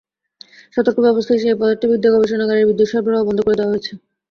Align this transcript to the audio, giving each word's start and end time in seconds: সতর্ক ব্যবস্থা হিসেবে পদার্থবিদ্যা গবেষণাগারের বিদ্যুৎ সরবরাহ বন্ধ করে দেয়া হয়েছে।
সতর্ক 0.75 0.97
ব্যবস্থা 1.05 1.33
হিসেবে 1.35 1.59
পদার্থবিদ্যা 1.59 2.13
গবেষণাগারের 2.13 2.67
বিদ্যুৎ 2.69 2.87
সরবরাহ 2.91 3.21
বন্ধ 3.25 3.39
করে 3.41 3.57
দেয়া 3.57 3.71
হয়েছে। 3.71 3.91